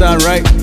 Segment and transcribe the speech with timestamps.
[0.00, 0.59] sound right.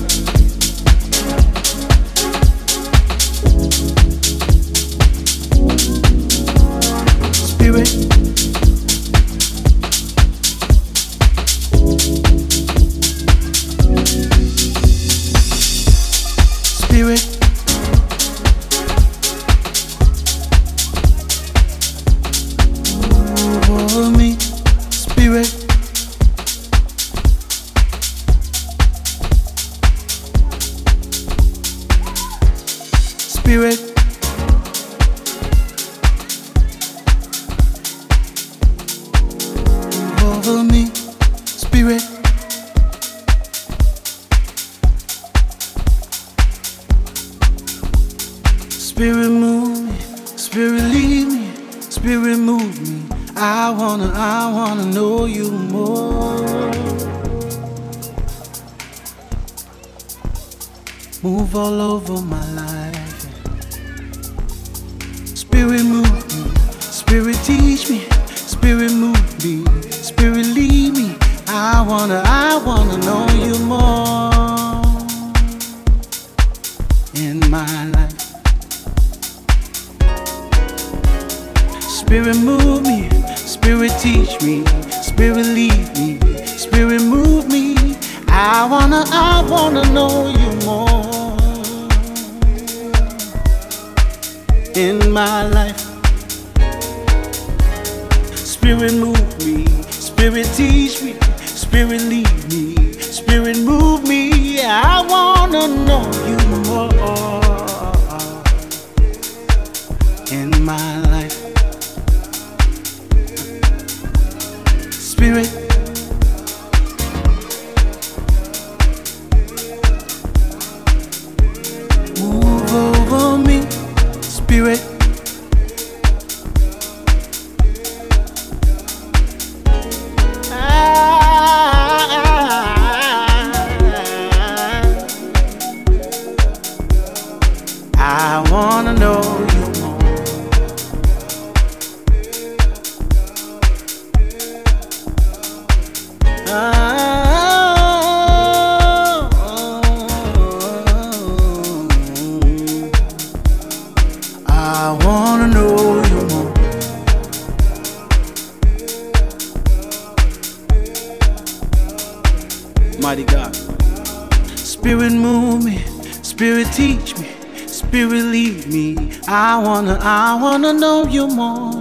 [171.10, 171.72] You more,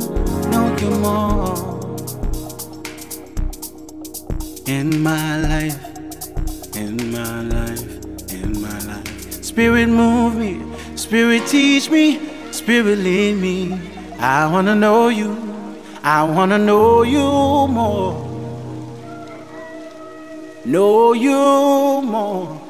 [0.50, 1.56] know you more.
[4.66, 5.78] In my life,
[6.76, 9.44] in my life, in my life.
[9.44, 10.62] Spirit move me,
[10.96, 12.20] Spirit teach me,
[12.52, 13.80] Spirit lead me.
[14.20, 15.36] I wanna know you,
[16.04, 18.28] I wanna know you more
[20.68, 22.62] know you more.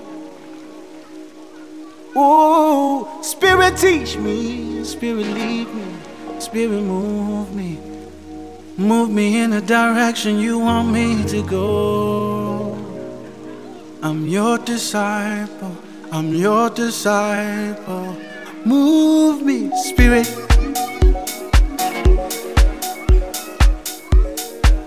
[2.16, 5.86] Ooh, Spirit teach me, Spirit lead me,
[6.40, 7.78] Spirit move me.
[8.78, 12.74] Move me in the direction you want me to go.
[14.02, 15.76] I'm your disciple,
[16.12, 18.16] I'm your disciple.
[18.66, 20.28] Move me, Spirit.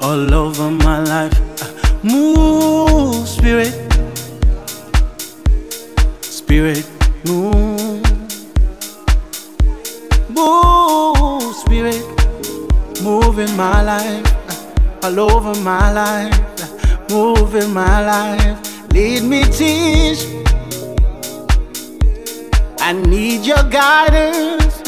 [0.02, 1.50] All over my life
[2.02, 3.74] Move, spirit.
[6.22, 6.88] Spirit,
[7.26, 8.00] move.
[10.30, 11.19] Move.
[13.02, 16.38] Move in my life, uh, all over my life.
[16.62, 18.92] Uh, moving my life.
[18.92, 20.26] Lead me, teach.
[22.78, 24.82] I need your guidance.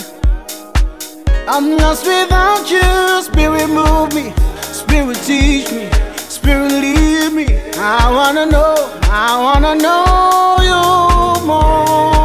[1.49, 3.23] I'm lost without you.
[3.23, 4.35] Spirit, move me.
[4.61, 5.89] Spirit, teach me.
[6.17, 7.47] Spirit, lead me.
[7.79, 12.22] I wanna know, I wanna know you more.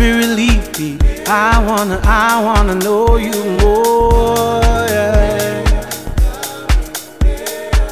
[0.00, 0.96] Spirit, lead me.
[1.26, 4.62] I wanna, I wanna know you more.
[4.88, 5.60] Yeah.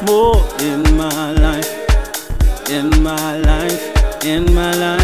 [0.07, 1.69] More in my life,
[2.67, 4.98] in my life, in my life.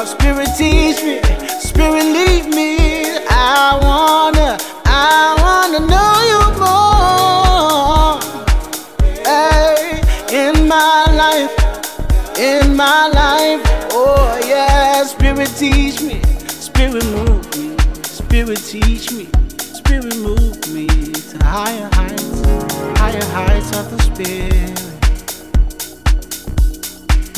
[0.00, 1.20] Oh Spirit teach me,
[1.60, 3.18] Spirit lead me.
[3.28, 8.18] I wanna, I wanna know you more.
[9.24, 10.00] Hey,
[10.30, 11.68] in my life
[12.38, 13.60] in my life.
[13.90, 19.28] Oh, yeah, Spirit teach me, Spirit move me, Spirit teach me,
[19.58, 22.42] Spirit move me to higher heights,
[23.00, 24.87] higher heights of the Spirit.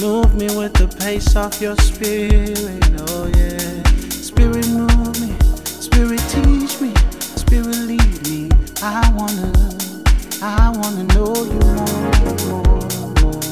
[0.01, 3.83] Move me with the pace of your Spirit, oh yeah.
[4.09, 6.95] Spirit move me, Spirit teach me,
[7.37, 8.49] Spirit lead me.
[8.83, 9.53] I wanna,
[10.41, 12.01] I wanna know you more.
[13.21, 13.43] more.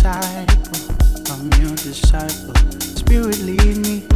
[0.04, 2.54] disciple, I'm your disciple.
[2.82, 4.12] Spirit lead me.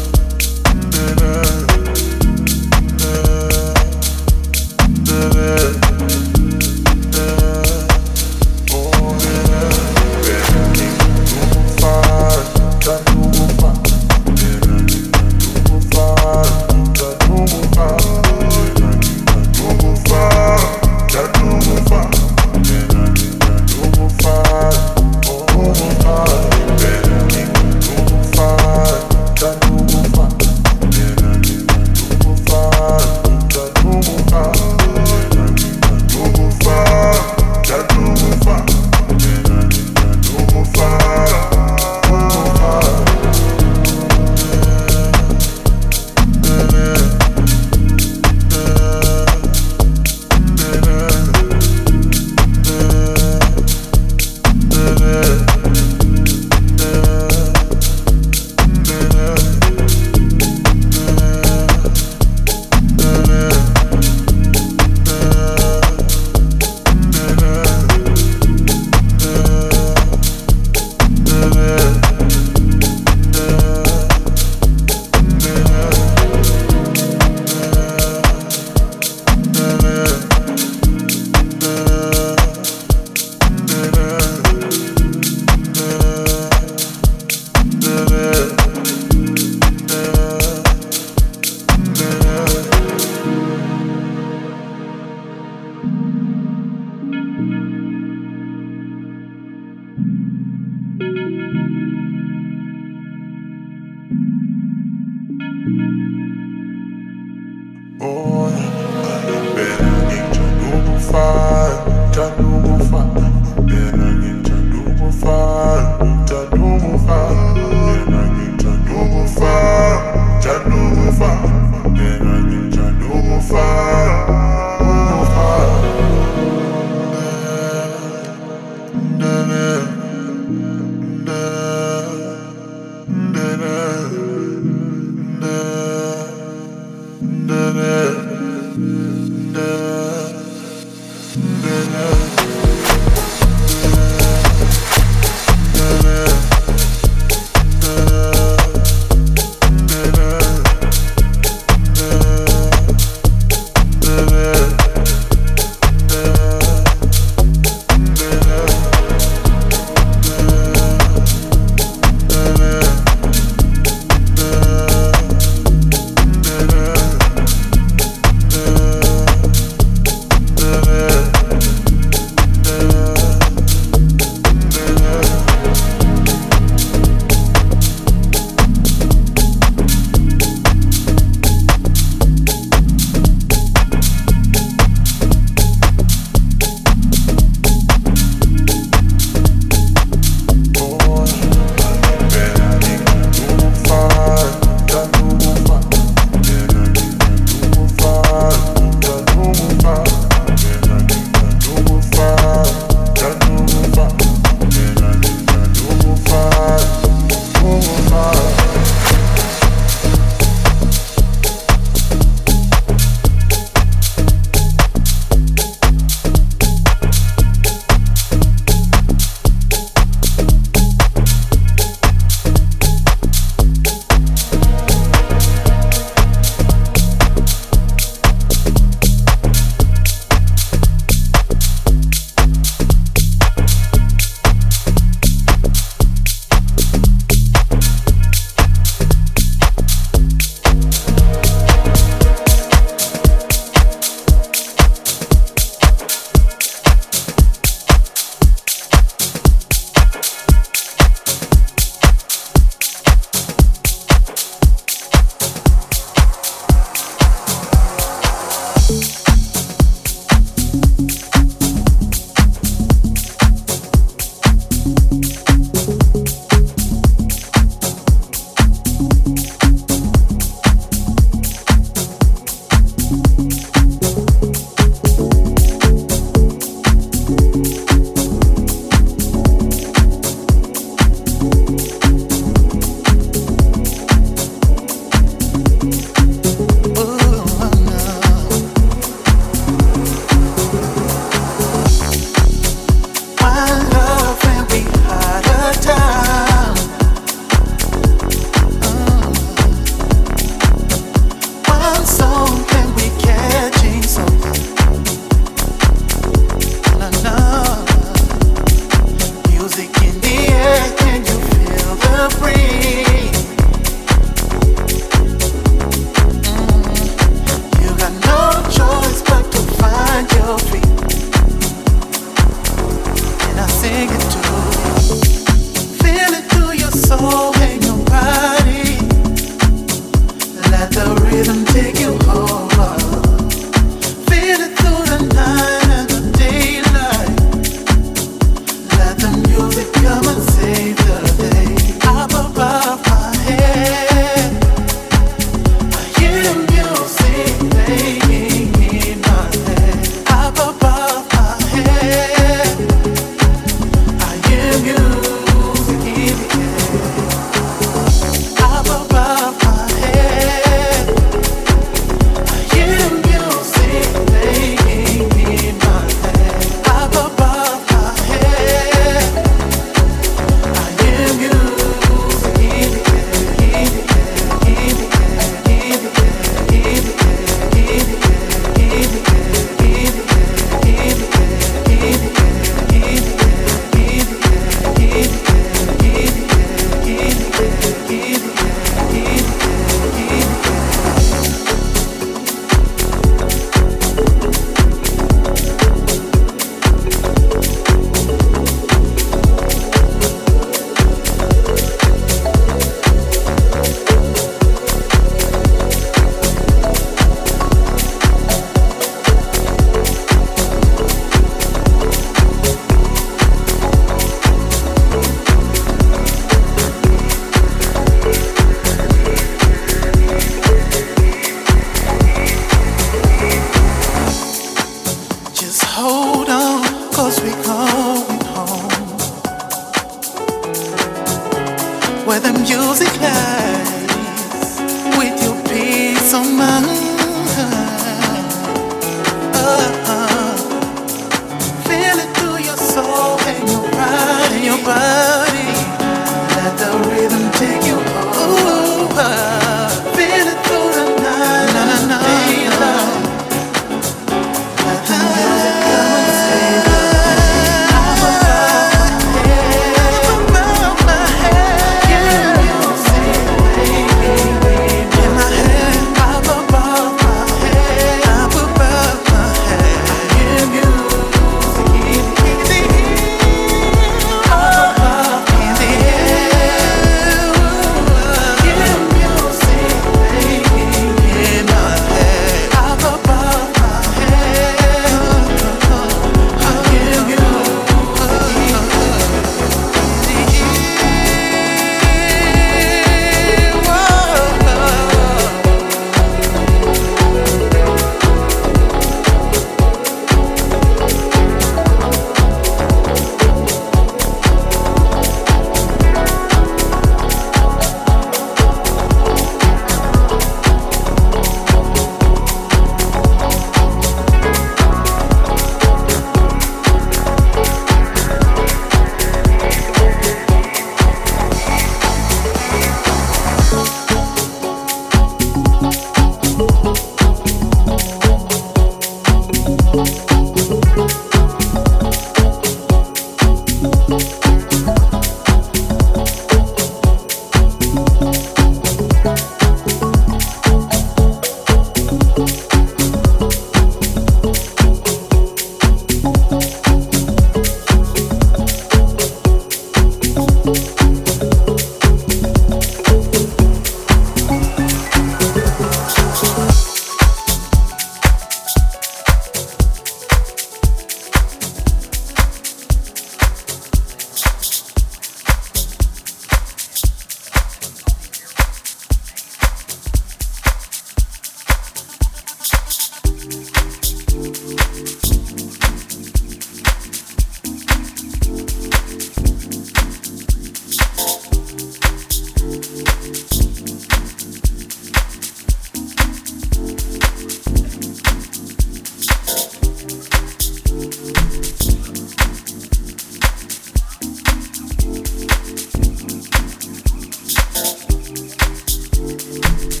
[599.51, 600.00] you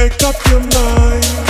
[0.00, 1.49] Make up your mind.